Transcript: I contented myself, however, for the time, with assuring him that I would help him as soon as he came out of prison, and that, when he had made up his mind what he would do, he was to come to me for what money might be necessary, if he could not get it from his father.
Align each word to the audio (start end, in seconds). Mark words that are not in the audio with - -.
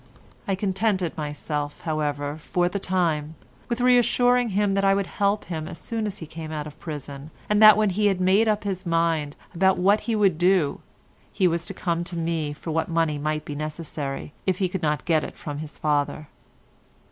I 0.47 0.55
contented 0.55 1.15
myself, 1.15 1.81
however, 1.81 2.35
for 2.39 2.67
the 2.67 2.79
time, 2.79 3.35
with 3.69 3.79
assuring 3.79 4.49
him 4.49 4.73
that 4.73 4.83
I 4.83 4.95
would 4.95 5.05
help 5.05 5.45
him 5.45 5.67
as 5.67 5.77
soon 5.77 6.07
as 6.07 6.17
he 6.17 6.25
came 6.25 6.51
out 6.51 6.65
of 6.65 6.79
prison, 6.79 7.29
and 7.47 7.61
that, 7.61 7.77
when 7.77 7.91
he 7.91 8.07
had 8.07 8.19
made 8.19 8.47
up 8.47 8.63
his 8.63 8.83
mind 8.83 9.35
what 9.55 10.01
he 10.01 10.15
would 10.15 10.39
do, 10.39 10.79
he 11.31 11.47
was 11.47 11.67
to 11.67 11.75
come 11.75 12.03
to 12.05 12.15
me 12.17 12.51
for 12.51 12.71
what 12.71 12.89
money 12.89 13.19
might 13.19 13.45
be 13.45 13.53
necessary, 13.53 14.33
if 14.47 14.57
he 14.57 14.67
could 14.67 14.81
not 14.81 15.05
get 15.05 15.23
it 15.23 15.37
from 15.37 15.59
his 15.59 15.77
father. 15.77 16.29